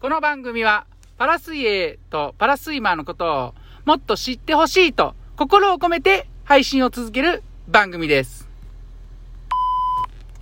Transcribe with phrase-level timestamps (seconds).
[0.00, 0.86] この番組は
[1.18, 3.54] パラ水泳とパラスイマーのことを
[3.84, 8.48] もっと知ってほしいと心を込めて配信を続ける番組です。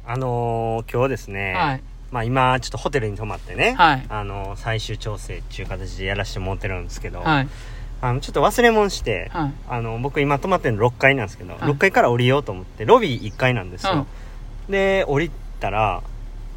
[0.06, 1.82] あのー今日ですね、はい。
[2.12, 7.48] まあ今ちょっとホテルに泊まってね、はいあのー最終調整っていう形でやらせてもらってるんですけど、はい。
[8.00, 9.52] あのちょっと忘れ物して、はい。
[9.68, 14.06] あの僕今泊まってるの6階なんですけど、い6階から降りようと思ってロビー1階なんですよ、
[14.68, 16.04] で降りたら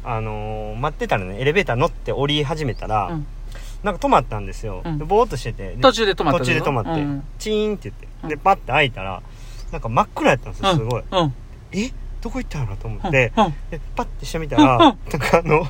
[0.04, 3.26] あのー待ってたらねエレベーター乗って降り始めたら、うん。
[3.82, 4.98] なんか止まったんですよ、うん。
[4.98, 5.76] でぼーっとしてて。
[5.80, 7.24] 途中で止まった途中で止まって、うん。
[7.38, 8.28] チーンって言って、うん。
[8.28, 9.22] でパッて開いたら
[9.70, 11.34] なんか真っ暗やったんですよすごい、うん。
[11.72, 11.92] え？
[12.20, 13.54] どこ行ったのなと思って、うん。
[13.70, 14.78] でパッて下見たら、うん。
[14.80, 15.66] なんかあの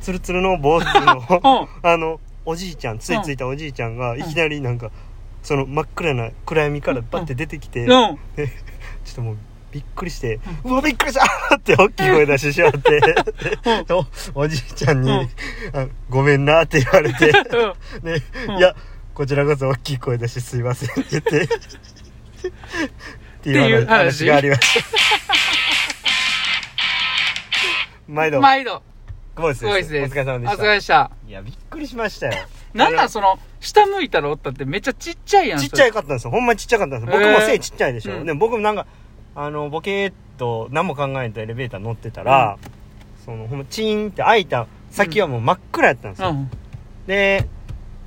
[0.00, 1.90] ツルツルの坊主のうん。
[1.90, 4.90] あのおじいちゃんついついたおじいちゃんがいきなりなんか、
[5.42, 8.18] その真っ暗な暗闇からバッて出てきて、うん。
[8.36, 8.48] で
[9.04, 9.36] ちょっともう
[9.74, 11.26] びっくりして「うわびっくりした!
[11.58, 13.00] 」って大きい声出してしまって。
[13.00, 15.28] でおおじいちゃんにうん
[15.74, 17.26] 「あごめんな」って言われて。
[17.26, 18.04] うん。
[18.04, 18.58] でうん。
[18.58, 18.76] いや
[19.14, 21.44] こちらこそ大きい声出してすいません」って言って。
[21.44, 21.48] っ
[23.42, 24.84] ていう話がありました
[28.06, 28.40] 毎度。
[28.40, 28.82] 毎度、
[29.34, 29.64] ゴイスす。
[29.64, 30.12] ごいです。
[30.12, 31.10] お疲れ様でしお疲れたでした。
[31.26, 32.34] いやびっくりしましたよ。
[32.74, 35.58] なんなんその、下向いたらおったってめっちゃちっちゃいやん。
[35.58, 36.30] ちっちゃかったんですよ。
[36.30, 37.18] ほんまにちっちゃかったんですよ。
[37.18, 38.26] 僕も背ちっちゃいでしょ、うん。
[38.26, 38.86] でも僕もなんか
[39.34, 42.58] あのボケーっと何も考えんとエレベーター乗ってたら、
[43.24, 46.50] そのほんまチーンって開いた先はもう真っ暗やったんですよ、うん。
[47.06, 47.48] で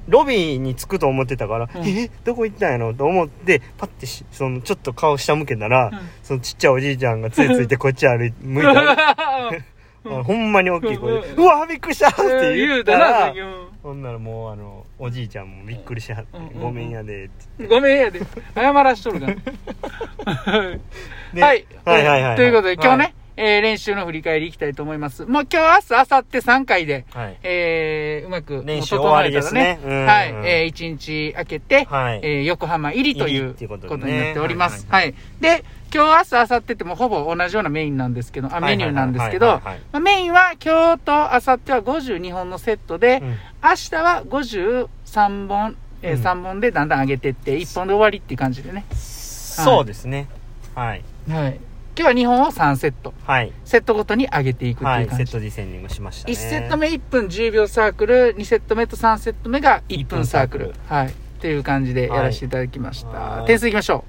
[0.08, 1.86] ロビーに着くと思ってたから、うん。
[1.86, 6.00] えどこ行ったんやろと思ってパッてしそのちょっと顔下向けたら、うん。
[6.24, 8.74] そのちっちゃいおじいちゃんがついついてこっち歩い向いた。
[8.74, 9.16] ら
[10.10, 13.34] あほんまに大きい声で「ううんわびっくりした!」って言言ったら
[13.84, 18.22] ほんならもうあのおじいちゃんもびっくりしはってうん「ごめんやで」ってごめんやで。
[18.56, 19.36] 謝らしとるから。
[21.34, 21.66] で はい。
[21.86, 25.26] はいはいはいということで、今日はね、えー練習の振り返りいきたいと思います。
[25.26, 30.32] もう今日、明日、明後日3回で、はいえー、うまく、練習終わりですねうんはい。
[30.32, 34.88] うんえー、1日空けて、はいえー、横浜入りという入りっていうここととでねになっております。
[34.90, 35.14] ははい。
[35.40, 39.62] で、今日、明日、明後日ってもうほぼ同じようなメインなんですけど、あ、メニューなんですけど、
[40.02, 48.86] メインは今日と明後日は52本のセットで、うん明日は53本、えーうん3本でだんだん上げてって、1本で終わりっていう感じでね。
[48.94, 50.28] そうですね
[50.76, 51.60] はいはい。
[51.96, 53.14] 今日は2本を3セット。
[53.26, 55.32] はいセットごとに上げていくってはいいうセ感じ。
[55.32, 60.74] ットディセンディングしましたね1セット目1分10秒サークル、2セット目と3セット目が1分サークル。
[60.88, 61.08] はい。
[61.08, 63.10] っていう感じでやらせていただきました。
[63.10, 64.04] はい点数いきましょ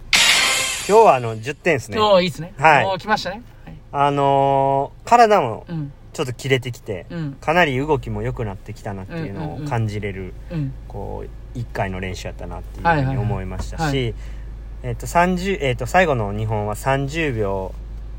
[0.89, 1.95] 今日はあの10点ですう。
[1.95, 2.55] ねおーいいですね。
[2.57, 3.43] はいおー来ましたね。
[3.67, 3.75] はい。
[3.93, 5.93] あのー体もうん。
[6.15, 7.33] ちょっと切れてきてうん。
[7.35, 10.73] かなり動きも良くなってきたなっていうのを感じれるうん。
[10.89, 14.15] こう1回の練習やったなっていうふうに思いましたはし
[14.83, 17.75] えっと30えっと最後の2本は30秒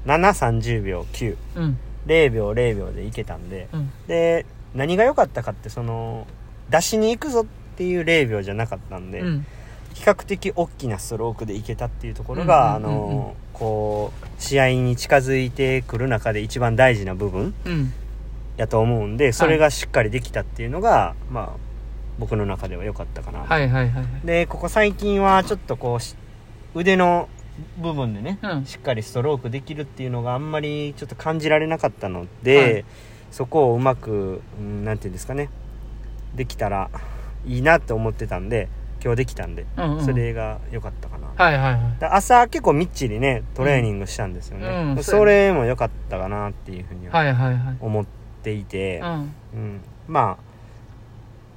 [0.05, 1.77] 730秒90うん。
[2.07, 3.91] 秒0秒でいけたんでうん。
[4.07, 6.27] で何が良かったかってその
[6.69, 7.45] 出しに行くぞっ
[7.77, 9.45] ていう0秒じゃなかったんで、うん。
[9.93, 13.01] 比較的大きなストロークでいけたっていうところが、うんうんうんうん。
[13.01, 17.93] あのこう試合に近づいてくる中で一番大事な部分うん。
[18.57, 21.69] やと思うんでそれがしっかりできたっていうのが、まあ
[22.17, 24.05] 僕の中では良かったかな、はいはいはい。
[24.25, 26.15] でここ最近はちょっとこうし
[26.75, 27.29] 腕の
[27.77, 28.65] 部分でね、うん。
[28.65, 32.85] しっかりストロークできるっていうのがあんまりちょっと感じられなかったので、はい。
[33.31, 35.49] そこをうまく、うん、なんていうんですかね。
[36.35, 36.89] できたら
[37.45, 38.69] いいなって思ってたんで
[39.03, 41.99] 今日できたんで、うんうんそれが良かったかな、はいはいはい。
[41.99, 47.77] で朝結構みっちりねトレーニングしたんですよね、うんうんそれも良かったかなっていうふうにははいはいはい。
[47.79, 48.05] 思っ
[48.43, 49.01] ていて、
[50.07, 50.37] まあ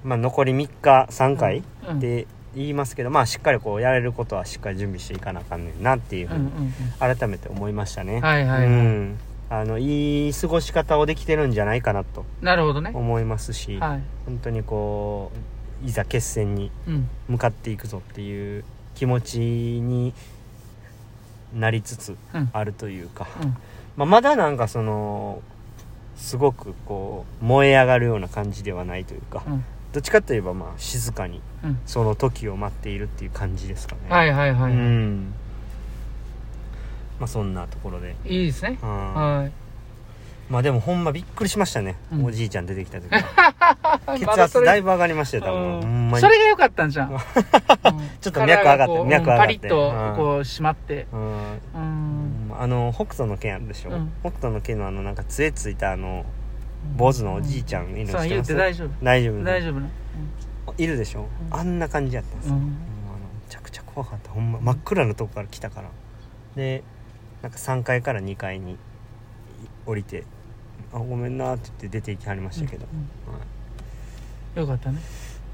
[0.05, 1.99] まあ残り3日3回うん。
[1.99, 12.47] って言いますけど、まあしっかりこうやれることはしっかり準備していかなあかんねんなっていうふううんにうん改めて思いましたね、はいはいはいうんあのいい過ごし方をできてるんじゃないかなとうん。
[12.47, 12.91] なるほどね。
[12.95, 14.03] 思いますし、はい。
[14.27, 15.39] 本当にこう
[15.85, 17.09] いざ決戦にうん。
[17.29, 20.15] 向かっていくぞっていう気持ちに
[21.55, 22.51] なりつつうん。
[22.53, 23.57] あるというか、うん。
[23.97, 25.43] まあ、まだなんかその
[26.17, 29.65] すごくこう燃え上がるような感じではないというか、うん。
[29.93, 31.79] どっちかといえばまあ静かにうん。
[31.87, 34.73] その時を待っているっていう感じですかねはいはいはい。
[34.73, 35.35] うん
[37.19, 38.79] まあそんなところで、いいですね。
[38.83, 39.53] うんはい。
[40.53, 42.25] まあでもほんまびっくりしましたね、うん。
[42.27, 43.09] おじいちゃん出てきた時。
[43.11, 45.39] は 血圧だいぶ上がりました。
[45.39, 46.21] よ多分、ほんまに。
[46.21, 47.09] それが良かったんじゃん。
[48.21, 49.39] ちょっと脈上がって脈上がって。
[49.39, 50.17] パリッとうん。
[50.17, 51.07] こう締まって。
[51.11, 51.21] うん。
[51.23, 52.53] うん。
[52.61, 54.13] あの北斗の拳あるでしょ、うん。
[54.21, 56.27] 北斗の拳のあのなんか杖ついたあの
[56.99, 58.89] 坊主のおじいちゃんいるの知ってますて大丈夫。
[59.03, 59.45] 大丈夫？
[59.45, 59.89] 大丈夫な。
[60.77, 61.59] いるでしょ、うん。
[61.59, 62.63] あんな感じやったんですよ、うん。
[62.63, 62.69] め
[63.49, 64.31] ちゃくちゃ怖かった。
[64.33, 65.89] ほんま真っ暗なとこから来たから。
[66.57, 66.85] で
[67.41, 68.77] なんか3階から2階に
[69.87, 70.25] 降りて
[70.93, 72.89] 「あごめんな」って言って出て行きはりましたけど、は
[74.57, 74.99] いよかったね。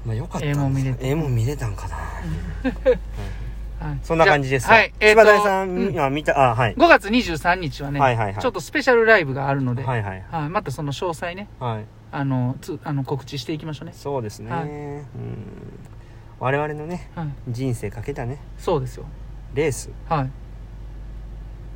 [0.05, 3.99] まあよかったええもん見れてええもん見れたんかなはい。
[4.03, 4.93] そんな感じですはい。
[4.99, 13.93] えっ、柴と、田さん、うんあ見たあはい5月23日はね、はいはいはいちょっとスペシャルライブがあるので、はいはいはい、またその詳細ね、はいあの、つあの告知していきましょうね。
[13.95, 15.05] そうですね、はいうん
[16.39, 17.27] 我々のねはい。
[17.49, 19.05] 人生かけたねそうですよ。
[19.53, 20.29] レースはい。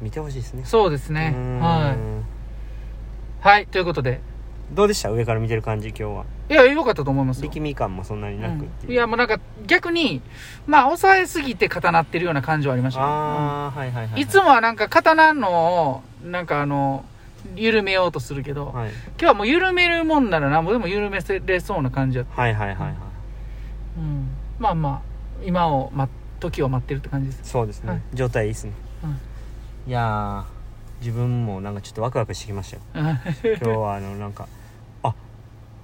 [0.02, 1.40] 見てほしいですねそうですねう。
[1.40, 2.13] んはい。
[3.44, 3.68] はい。
[3.68, 4.22] ということで、
[4.72, 5.12] どうでした？
[5.12, 6.26] 上から見てる感じ今日は。
[6.50, 7.50] いや、良かったと思いますよ。
[7.50, 8.94] 力み感もそんなになくっていう、うん。
[8.94, 9.38] いや、もうなんか、
[9.68, 10.22] 逆に、
[10.66, 13.02] まあ、抑えすぎて固なってるような感じはありました。
[13.02, 14.14] ね、ああ、はいはいはいはい。
[14.14, 15.52] うんいつもはなんか、刀の
[15.90, 17.04] を、なんかあの、
[17.58, 18.92] 緩めようとするけど、はい。
[18.92, 22.42] 今日はもう緩めるもんならなんぼでも緩めれそうな感じやった。
[22.42, 22.96] はいはいはいはい。
[23.98, 24.30] うん。
[24.58, 25.02] まあまあ、
[25.46, 26.08] 今を、ま、
[26.40, 27.52] 時を待ってるって感じです。
[27.52, 28.02] そうですね、はい。
[28.14, 28.72] 状態いいっすね。
[29.04, 29.20] うん。
[29.90, 30.63] いやー
[31.04, 34.48] 自分もなんかちょっとワクワクしてきましたよ 今日はあのなんか
[35.04, 35.14] あ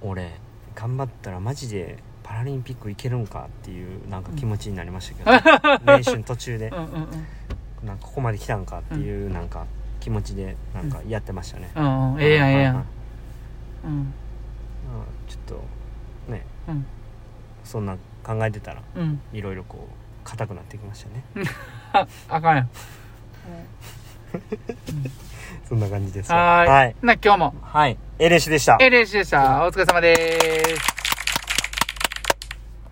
[0.00, 0.32] 俺
[0.74, 6.86] 頑張ったらマジでパラリンピック行けるんかっていうなんか気持ちになりましたけど、練習の途中でうんうんう
[7.84, 7.86] ん。
[7.86, 9.66] なんかここまで来たんかっていうなんか
[10.00, 12.76] 気持ちでなんかやってましたね、うんうん、ええやん、ええやん。
[13.84, 14.14] うん。
[14.88, 15.58] あちょっ
[16.26, 16.86] とねうん。
[17.64, 19.20] そんな考えてたらうん。
[19.32, 21.24] いろいろこう硬くなってきましたね
[21.92, 22.70] あ、あかんやん。
[25.68, 26.68] そんな感じですはーい。
[26.68, 29.64] はい、な、今日も、はい、エレシでしたええ練習でした。
[29.66, 30.16] お疲れ様で
[30.76, 30.89] す。